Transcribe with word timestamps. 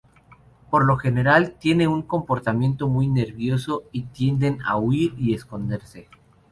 Por 0.71 0.85
lo 0.85 0.97
general, 0.97 1.57
tienen 1.59 1.89
un 1.89 2.01
comportamiento 2.01 2.87
muy 2.87 3.05
nervioso, 3.07 3.83
y 3.91 4.05
tienden 4.05 4.57
a 4.65 4.75
huir 4.77 5.13
y 5.15 5.35
esconderse. 5.35 6.07